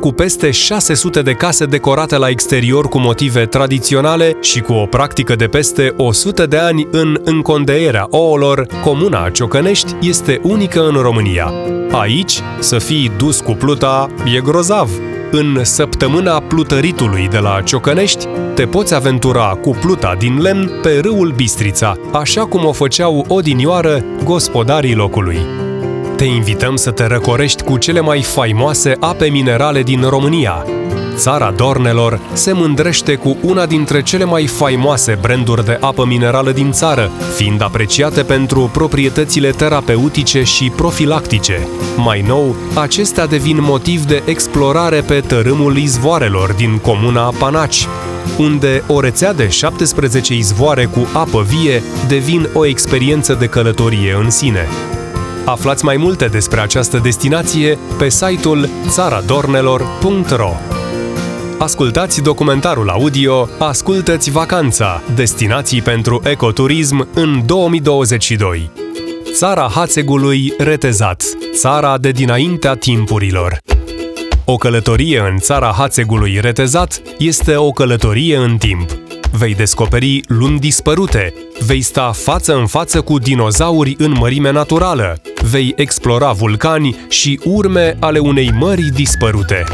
Cu 0.00 0.12
peste 0.12 0.50
600 0.50 1.22
de 1.22 1.32
case 1.32 1.64
decorate 1.64 2.16
la 2.16 2.28
exterior 2.28 2.88
cu 2.88 2.98
motive 2.98 3.46
tradiționale 3.46 4.36
și 4.40 4.60
cu 4.60 4.72
o 4.72 4.86
practică 4.86 5.34
de 5.36 5.46
peste 5.46 5.94
100 5.96 6.46
de 6.46 6.56
ani 6.56 6.88
în 6.90 7.20
încondeierea 7.24 8.06
ouălor, 8.10 8.66
comuna 8.82 9.30
Ciocănești 9.30 9.94
este 10.00 10.40
unică 10.42 10.86
în 10.86 10.96
România. 11.00 11.52
Aici, 11.90 12.40
să 12.58 12.78
fii 12.78 13.10
dus 13.16 13.40
cu 13.40 13.52
pluta 13.52 14.08
e 14.36 14.40
grozav, 14.40 14.90
în 15.30 15.58
săptămâna 15.62 16.40
plutăritului 16.40 17.28
de 17.30 17.38
la 17.38 17.60
Ciocănești, 17.64 18.26
te 18.54 18.64
poți 18.64 18.94
aventura 18.94 19.58
cu 19.62 19.70
pluta 19.70 20.14
din 20.18 20.40
lemn 20.40 20.70
pe 20.82 21.00
râul 21.02 21.32
Bistrița, 21.36 21.96
așa 22.12 22.46
cum 22.46 22.64
o 22.64 22.72
făceau 22.72 23.24
odinioară 23.28 24.04
gospodarii 24.24 24.94
locului. 24.94 25.38
Te 26.16 26.24
invităm 26.24 26.76
să 26.76 26.90
te 26.90 27.06
răcorești 27.06 27.62
cu 27.62 27.78
cele 27.78 28.00
mai 28.00 28.22
faimoase 28.22 28.96
ape 29.00 29.26
minerale 29.26 29.82
din 29.82 30.06
România, 30.08 30.64
Țara 31.14 31.52
Dornelor 31.56 32.20
se 32.32 32.52
mândrește 32.52 33.14
cu 33.14 33.36
una 33.42 33.66
dintre 33.66 34.02
cele 34.02 34.24
mai 34.24 34.46
faimoase 34.46 35.18
branduri 35.20 35.64
de 35.64 35.78
apă 35.80 36.04
minerală 36.06 36.50
din 36.50 36.72
țară, 36.72 37.10
fiind 37.34 37.62
apreciate 37.62 38.22
pentru 38.22 38.70
proprietățile 38.72 39.50
terapeutice 39.50 40.42
și 40.42 40.72
profilactice. 40.76 41.68
Mai 41.96 42.24
nou, 42.26 42.56
acestea 42.74 43.26
devin 43.26 43.58
motiv 43.60 44.04
de 44.04 44.22
explorare 44.24 45.00
pe 45.00 45.20
tărâmul 45.20 45.76
izvoarelor 45.76 46.52
din 46.52 46.78
comuna 46.78 47.32
Panaci, 47.38 47.86
unde 48.38 48.82
o 48.86 49.00
rețea 49.00 49.32
de 49.32 49.48
17 49.48 50.34
izvoare 50.34 50.84
cu 50.84 51.06
apă 51.12 51.46
vie 51.48 51.82
devin 52.08 52.48
o 52.52 52.66
experiență 52.66 53.34
de 53.34 53.46
călătorie 53.46 54.16
în 54.22 54.30
sine. 54.30 54.68
Aflați 55.44 55.84
mai 55.84 55.96
multe 55.96 56.26
despre 56.26 56.60
această 56.60 56.98
destinație 56.98 57.78
pe 57.98 58.08
site-ul 58.08 58.68
țaradornelor.ro 58.88 60.52
Ascultați 61.64 62.22
documentarul 62.22 62.88
audio 62.88 63.48
Ascultă-ți 63.58 64.30
vacanța, 64.30 65.02
destinații 65.14 65.82
pentru 65.82 66.22
ecoturism 66.24 67.08
în 67.14 67.42
2022. 67.46 68.70
Țara 69.34 69.70
Hațegului 69.74 70.52
retezat, 70.58 71.22
țara 71.54 71.98
de 71.98 72.10
dinaintea 72.10 72.74
timpurilor. 72.74 73.58
O 74.44 74.56
călătorie 74.56 75.18
în 75.30 75.38
țara 75.38 75.74
Hațegului 75.76 76.38
retezat 76.40 77.02
este 77.18 77.56
o 77.56 77.70
călătorie 77.70 78.36
în 78.36 78.56
timp. 78.56 78.90
Vei 79.32 79.54
descoperi 79.54 80.20
luni 80.26 80.58
dispărute, 80.58 81.34
vei 81.66 81.80
sta 81.80 82.12
față 82.12 82.54
în 82.54 82.66
față 82.66 83.00
cu 83.00 83.18
dinozauri 83.18 83.94
în 83.98 84.14
mărime 84.18 84.50
naturală, 84.50 85.20
vei 85.50 85.72
explora 85.76 86.32
vulcani 86.32 86.96
și 87.08 87.40
urme 87.44 87.96
ale 88.00 88.18
unei 88.18 88.50
mări 88.58 88.90
dispărute. 88.94 89.64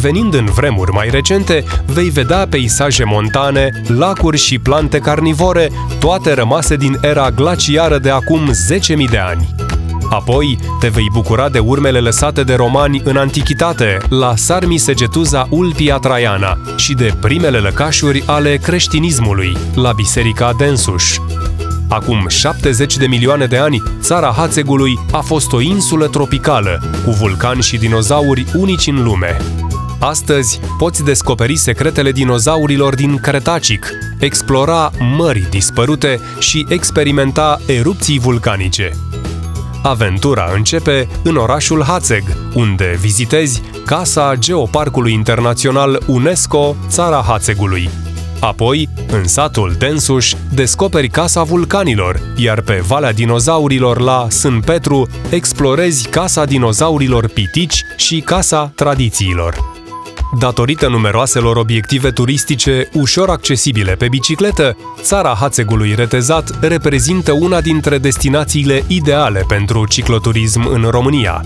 Venind 0.00 0.34
în 0.34 0.44
vremuri 0.44 0.92
mai 0.92 1.08
recente, 1.10 1.64
vei 1.86 2.08
vedea 2.08 2.46
peisaje 2.50 3.04
montane, 3.04 3.70
lacuri 3.86 4.38
și 4.38 4.58
plante 4.58 4.98
carnivore, 4.98 5.70
toate 5.98 6.32
rămase 6.32 6.76
din 6.76 6.98
era 7.02 7.30
glaciară 7.30 7.98
de 7.98 8.10
acum 8.10 8.50
10.000 8.50 9.10
de 9.10 9.18
ani. 9.18 9.54
Apoi 10.10 10.58
te 10.80 10.88
vei 10.88 11.08
bucura 11.12 11.48
de 11.48 11.58
urmele 11.58 11.98
lăsate 11.98 12.42
de 12.42 12.54
romani 12.54 13.00
în 13.04 13.16
antichitate, 13.16 13.98
la 14.08 14.36
Sarmisegetuza 14.36 15.46
Ulpia 15.50 15.96
Traiana 15.96 16.58
și 16.76 16.94
de 16.94 17.14
primele 17.20 17.58
lăcașuri 17.58 18.22
ale 18.26 18.56
creștinismului, 18.56 19.56
la 19.74 19.92
Biserica 19.92 20.52
Densuș. 20.58 21.16
Acum 21.88 22.28
70 22.28 22.96
de 22.96 23.06
milioane 23.06 23.46
de 23.46 23.56
ani, 23.56 23.82
țara 24.00 24.32
Hațegului 24.36 24.98
a 25.12 25.20
fost 25.20 25.52
o 25.52 25.60
insulă 25.60 26.06
tropicală, 26.06 26.82
cu 27.04 27.10
vulcani 27.10 27.62
și 27.62 27.76
dinozauri 27.76 28.46
unici 28.54 28.86
în 28.86 29.02
lume. 29.02 29.36
Astăzi 30.00 30.60
poți 30.78 31.04
descoperi 31.04 31.56
secretele 31.56 32.12
dinozaurilor 32.12 32.94
din 32.94 33.16
Cretacic, 33.16 33.90
explora 34.18 34.90
mări 35.16 35.46
dispărute 35.50 36.20
și 36.38 36.66
experimenta 36.68 37.58
erupții 37.66 38.18
vulcanice. 38.18 38.92
Aventura 39.82 40.50
începe 40.54 41.08
în 41.22 41.36
orașul 41.36 41.82
Hațeg, 41.82 42.22
unde 42.54 42.96
vizitezi 43.00 43.62
Casa 43.86 44.34
Geoparcului 44.38 45.12
Internațional 45.12 46.02
UNESCO 46.06 46.76
Țara 46.88 47.24
Hațegului. 47.26 47.90
Apoi, 48.40 48.88
în 49.10 49.26
satul 49.26 49.74
Densuș, 49.78 50.32
descoperi 50.54 51.08
Casa 51.08 51.42
Vulcanilor, 51.42 52.20
iar 52.36 52.60
pe 52.60 52.82
Valea 52.86 53.12
Dinozaurilor 53.12 54.00
la 54.00 54.26
Sân 54.28 54.60
Petru 54.60 55.08
explorezi 55.30 56.08
Casa 56.08 56.44
Dinozaurilor 56.44 57.28
Pitici 57.28 57.84
și 57.96 58.20
Casa 58.20 58.72
Tradițiilor. 58.74 59.69
Datorită 60.38 60.88
numeroaselor 60.88 61.56
obiective 61.56 62.10
turistice 62.10 62.88
ușor 62.92 63.28
accesibile 63.28 63.92
pe 63.92 64.08
bicicletă, 64.08 64.76
țara 65.02 65.36
Hațegului 65.40 65.94
retezat 65.94 66.58
reprezintă 66.60 67.32
una 67.32 67.60
dintre 67.60 67.98
destinațiile 67.98 68.84
ideale 68.86 69.44
pentru 69.48 69.86
cicloturism 69.86 70.66
în 70.66 70.82
România. 70.90 71.42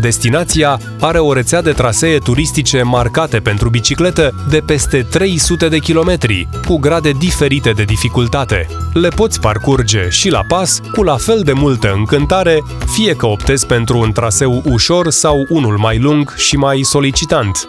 Destinația 0.00 0.80
are 1.00 1.18
o 1.18 1.32
rețea 1.32 1.62
de 1.62 1.72
trasee 1.72 2.18
turistice 2.18 2.82
marcate 2.82 3.38
pentru 3.38 3.68
bicicletă 3.68 4.34
de 4.50 4.62
peste 4.66 5.06
300 5.10 5.68
de 5.68 5.78
kilometri, 5.78 6.48
cu 6.66 6.78
grade 6.78 7.10
diferite 7.10 7.70
de 7.70 7.82
dificultate. 7.82 8.66
Le 8.92 9.08
poți 9.08 9.40
parcurge 9.40 10.08
și 10.08 10.30
la 10.30 10.40
pas, 10.48 10.80
cu 10.92 11.02
la 11.02 11.16
fel 11.16 11.40
de 11.44 11.52
multă 11.52 11.92
încântare, 11.96 12.62
fie 12.92 13.14
că 13.14 13.26
optezi 13.26 13.66
pentru 13.66 13.98
un 13.98 14.12
traseu 14.12 14.62
ușor 14.64 15.10
sau 15.10 15.46
unul 15.48 15.78
mai 15.78 15.98
lung 15.98 16.34
și 16.36 16.56
mai 16.56 16.80
solicitant. 16.82 17.68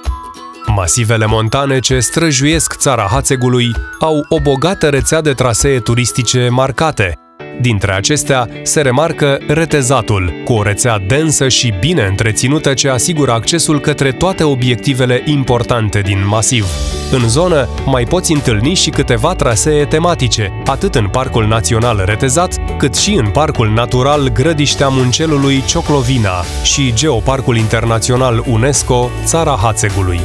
Masivele 0.68 1.26
montane 1.26 1.80
ce 1.80 2.00
străjuiesc 2.00 2.76
țara 2.78 3.08
Hațegului 3.12 3.72
au 4.00 4.26
o 4.30 4.40
bogată 4.40 4.90
rețea 4.90 5.22
de 5.22 5.34
trasee 5.34 5.80
turistice 5.80 6.50
marcate. 6.50 7.23
Dintre 7.62 7.94
acestea 7.94 8.50
se 8.64 8.82
remarcă 8.82 9.38
retezatul, 9.48 10.34
cu 10.46 10.54
o 10.54 10.64
rețea 10.64 11.00
densă 11.08 11.48
și 11.48 11.74
bine 11.80 12.06
întreținută 12.06 12.74
ce 12.74 12.90
asigură 12.90 13.32
accesul 13.32 13.80
către 13.80 14.12
toate 14.12 14.44
obiectivele 14.44 15.22
importante 15.26 16.00
din 16.00 16.28
masiv. 16.28 16.66
În 17.12 17.30
zonă 17.30 17.70
mai 17.86 18.04
poți 18.04 18.34
întâlni 18.34 18.74
și 18.74 18.90
câteva 18.90 19.34
trasee 19.34 19.86
tematice, 19.86 20.52
atât 20.66 20.96
în 20.96 21.08
Parcul 21.08 21.48
Național 21.48 22.04
Retezat, 22.06 22.78
cât 22.78 22.96
și 22.96 23.14
în 23.14 23.30
Parcul 23.30 23.70
Natural 23.70 24.30
Grădiștea 24.30 24.88
Muncelului 24.88 25.64
Cioclovina 25.66 26.44
și 26.64 26.94
Geoparcul 26.94 27.58
Internațional 27.58 28.44
UNESCO 28.48 29.10
Țara 29.24 29.58
Hațegului 29.62 30.20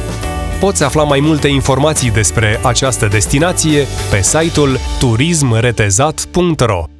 poți 0.59 0.83
afla 0.83 1.03
mai 1.03 1.19
multe 1.19 1.47
informații 1.47 2.11
despre 2.11 2.59
această 2.63 3.07
destinație 3.07 3.87
pe 4.09 4.21
site-ul 4.21 4.77
turismretezat.ro. 4.99 6.98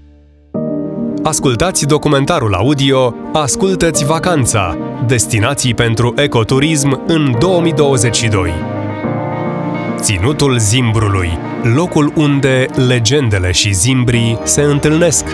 Ascultați 1.23 1.85
documentarul 1.85 2.53
audio 2.53 3.15
Ascultă-ți 3.33 4.05
vacanța! 4.05 4.77
Destinații 5.07 5.73
pentru 5.73 6.13
ecoturism 6.17 7.01
în 7.07 7.35
2022. 7.39 8.51
Ținutul 9.95 10.57
Zimbrului, 10.57 11.37
locul 11.75 12.13
unde 12.15 12.65
legendele 12.87 13.51
și 13.51 13.73
zimbrii 13.73 14.39
se 14.43 14.61
întâlnesc. 14.61 15.25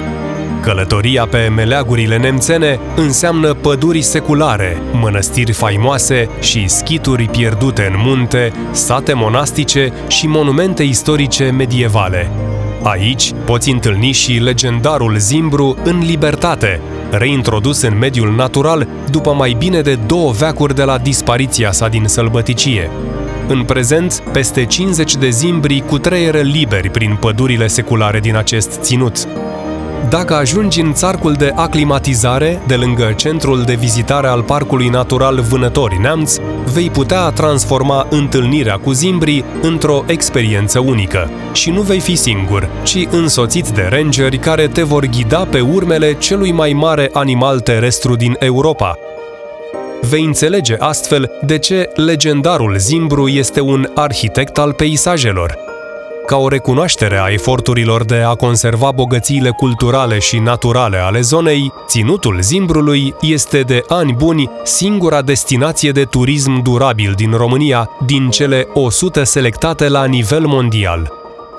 Călătoria 0.62 1.26
pe 1.26 1.52
meleagurile 1.56 2.18
nemțene 2.18 2.80
înseamnă 2.96 3.54
păduri 3.54 4.02
seculare, 4.02 4.82
mănăstiri 5.02 5.52
faimoase 5.52 6.30
și 6.42 6.68
schituri 6.68 7.26
pierdute 7.26 7.92
în 7.94 8.00
munte, 8.06 8.54
sate 8.72 9.14
monastice 9.14 9.94
și 10.08 10.28
monumente 10.28 10.84
istorice 10.84 11.50
medievale. 11.50 12.30
Aici 12.88 13.32
poți 13.46 13.70
întâlni 13.72 14.12
și 14.12 14.32
legendarul 14.32 15.18
Zimbru 15.18 15.78
în 15.84 16.00
libertate, 16.00 16.82
reintrodus 17.12 17.82
în 17.82 17.98
mediul 17.98 18.36
natural 18.36 18.88
după 19.10 19.34
mai 19.34 19.56
bine 19.58 19.82
de 19.82 19.96
două 19.96 20.32
veacuri 20.32 20.76
de 20.76 20.84
la 20.84 20.98
dispariția 20.98 21.72
sa 21.72 21.88
din 21.88 22.08
sălbăticie. 22.08 22.90
În 23.48 23.64
prezent, 23.64 24.24
peste 24.32 24.66
50 24.66 25.16
de 25.16 25.30
zimbri 25.30 25.84
cu 25.88 25.98
treiere 25.98 26.42
liberi 26.42 26.90
prin 26.90 27.18
pădurile 27.20 27.68
seculare 27.68 28.20
din 28.20 28.36
acest 28.36 28.80
ținut. 28.82 29.28
Dacă 30.10 30.34
ajungi 30.34 30.82
în 30.82 30.94
țarcul 30.94 31.34
de 31.34 31.52
aclimatizare, 31.56 32.62
de 32.68 32.76
lângă 32.76 33.14
centrul 33.16 33.64
de 33.64 33.74
vizitare 33.74 34.28
al 34.28 34.44
Parcului 34.44 34.88
Natural 34.88 35.40
Vânători 35.40 36.00
Neamț, 36.02 36.38
vei 36.74 36.90
putea 36.90 37.30
transforma 37.30 38.08
întâlnirea 38.10 38.78
cu 38.78 38.92
zimbrii 38.92 39.46
într-o 39.62 40.04
experiență 40.08 40.80
unică. 40.80 41.30
Și 41.54 41.70
nu 41.70 41.82
vei 41.82 42.00
fi 42.00 42.16
singur, 42.16 42.70
ci 42.84 43.08
însoțit 43.12 43.68
de 43.68 43.88
rangeri 43.90 44.38
care 44.38 44.68
te 44.68 44.84
vor 44.84 45.06
ghida 45.06 45.48
pe 45.50 45.60
urmele 45.60 46.14
celui 46.14 46.52
mai 46.52 46.74
mare 46.74 47.10
animal 47.14 47.60
terestru 47.60 48.16
din 48.16 48.36
Europa, 48.40 48.98
vei 50.10 50.24
înțelege 50.24 50.76
astfel 50.80 51.32
de 51.46 51.58
ce 51.58 51.90
legendarul 51.96 52.78
Zimbru 52.78 53.28
este 53.28 53.62
un 53.62 53.90
arhitect 53.94 54.58
al 54.58 54.74
peisajelor. 54.74 55.65
Ca 56.26 56.38
o 56.38 56.48
recunoaștere 56.48 57.20
a 57.22 57.28
eforturilor 57.28 58.06
de 58.06 58.16
a 58.16 58.36
conserva 58.36 58.92
bogățiile 58.92 59.50
culturale 59.50 60.20
și 60.20 60.38
naturale 60.38 60.98
ale 60.98 61.22
zonei, 61.22 61.72
ținutul 61.88 62.42
Zimbrului 62.42 63.14
este 63.22 63.62
de 63.62 63.84
ani 63.88 64.14
buni 64.14 64.50
singura 64.64 65.22
destinație 65.22 65.92
de 65.92 66.04
turism 66.04 66.62
durabil 66.62 67.14
din 67.16 67.32
România 67.32 67.90
din 68.06 68.30
cele 68.30 68.68
100 68.74 69.24
selectate 69.24 69.88
la 69.88 70.06
nivel 70.06 70.46
mondial. 70.46 71.12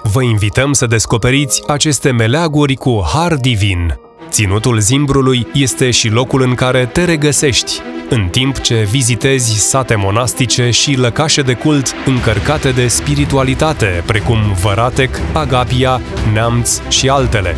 Vă 0.02 0.22
invităm 0.22 0.72
să 0.72 0.86
descoperiți 0.86 1.62
aceste 1.66 2.10
meleaguri 2.10 2.74
cu 2.74 3.02
har 3.12 3.34
divin. 3.34 4.05
Ținutul 4.36 4.78
Zimbrului 4.78 5.46
este 5.52 5.90
și 5.90 6.08
locul 6.08 6.42
în 6.42 6.54
care 6.54 6.86
te 6.86 7.04
regăsești, 7.04 7.80
în 8.08 8.28
timp 8.30 8.58
ce 8.58 8.86
vizitezi 8.90 9.58
sate 9.68 9.94
monastice 9.94 10.70
și 10.70 10.94
lăcașe 10.94 11.42
de 11.42 11.54
cult 11.54 11.94
încărcate 12.06 12.70
de 12.70 12.88
spiritualitate, 12.88 14.02
precum 14.06 14.38
Văratec, 14.62 15.20
Agapia, 15.32 16.00
Neamț 16.32 16.80
și 16.88 17.08
altele. 17.08 17.56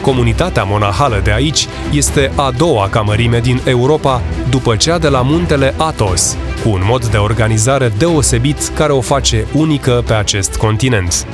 Comunitatea 0.00 0.64
monahală 0.64 1.20
de 1.24 1.32
aici 1.32 1.66
este 1.92 2.32
a 2.34 2.50
doua 2.50 2.88
camărime 2.88 3.40
din 3.40 3.60
Europa, 3.64 4.22
după 4.50 4.76
cea 4.76 4.98
de 4.98 5.08
la 5.08 5.22
muntele 5.22 5.74
Athos, 5.76 6.36
cu 6.62 6.68
un 6.68 6.80
mod 6.84 7.06
de 7.06 7.16
organizare 7.16 7.92
deosebit 7.98 8.68
care 8.68 8.92
o 8.92 9.00
face 9.00 9.46
unică 9.52 10.02
pe 10.06 10.14
acest 10.14 10.56
continent. 10.56 11.26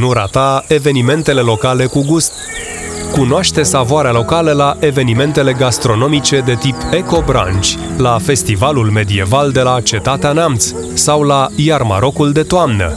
Nu 0.00 0.12
rata 0.12 0.64
evenimentele 0.68 1.40
locale 1.40 1.86
cu 1.86 2.04
gust. 2.04 2.32
Cunoaște 3.12 3.62
savoarea 3.62 4.12
locală 4.12 4.52
la 4.52 4.76
evenimentele 4.80 5.52
gastronomice 5.52 6.38
de 6.38 6.54
tip 6.54 6.76
Eco 6.90 7.22
Branch, 7.26 7.66
la 7.96 8.18
Festivalul 8.18 8.90
Medieval 8.90 9.50
de 9.50 9.60
la 9.60 9.80
Cetatea 9.80 10.32
Neamț 10.32 10.72
sau 10.94 11.22
la 11.22 11.48
Iarmarocul 11.56 12.32
de 12.32 12.42
toamnă. 12.42 12.92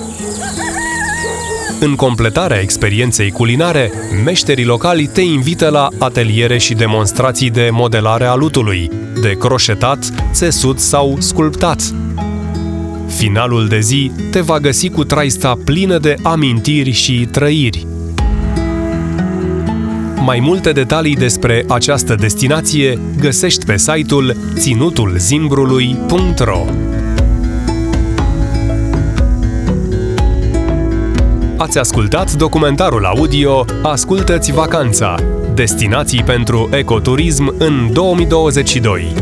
În 1.80 1.96
completarea 1.96 2.60
experienței 2.60 3.32
culinare, 3.32 3.92
meșterii 4.24 4.66
locali 4.66 5.08
te 5.08 5.22
invită 5.22 5.70
la 5.70 5.88
ateliere 6.00 6.58
și 6.58 6.74
demonstrații 6.74 7.50
de 7.50 7.70
modelare 7.72 8.26
a 8.26 8.36
lutului, 8.36 8.92
de 9.22 9.36
croșetat, 9.40 10.10
țesut 10.34 10.80
sau 10.80 11.16
sculptat. 11.20 11.82
Finalul 13.16 13.68
de 13.68 13.80
zi 13.80 14.12
te 14.32 14.40
va 14.40 14.60
găsi 14.60 14.90
cu 14.90 15.04
traista 15.04 15.58
plină 15.66 15.98
de 15.98 16.16
amintiri 16.24 16.92
și 16.92 17.28
trăiri. 17.32 17.88
Mai 20.26 20.40
multe 20.40 20.72
detalii 20.72 21.16
despre 21.16 21.66
această 21.68 22.16
destinație 22.16 23.00
găsești 23.20 23.66
pe 23.66 23.78
site-ul 23.78 24.36
ținutulzimbrului.ro 24.54 26.66
Ați 31.58 31.78
ascultat 31.78 32.34
documentarul 32.34 33.06
audio 33.06 33.66
Ascultă-ți 33.82 34.52
vacanța! 34.52 35.41
Destinații 35.54 36.24
pentru 36.24 36.70
ecoturism 36.72 37.56
în 37.58 37.90
2022. 37.94 39.14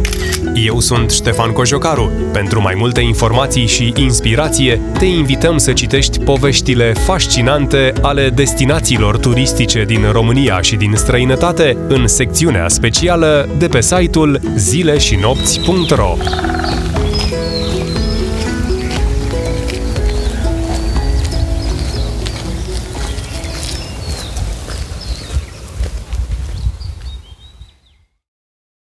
Eu 0.66 0.80
sunt 0.80 1.12
Ștefan 1.12 1.52
Cojocaru. 1.52 2.12
Pentru 2.32 2.62
mai 2.62 2.74
multe 2.78 3.02
informații 3.02 3.68
și 3.68 3.94
inspirație, 3.96 4.82
te 4.98 5.06
invităm 5.06 5.58
să 5.58 5.74
citești 5.74 6.20
poveștile 6.20 6.94
fascinante 6.94 7.94
ale 8.02 8.30
destinațiilor 8.30 9.18
turistice 9.18 9.84
din 9.84 10.12
România 10.12 10.62
și 10.62 10.76
din 10.76 10.94
străinătate 10.96 11.78
în 11.88 12.08
secțiunea 12.08 12.68
specială 12.68 13.50
de 13.58 13.68
pe 13.68 13.82
site-ul 13.82 14.40
zileșinopți.ro. 14.56 16.16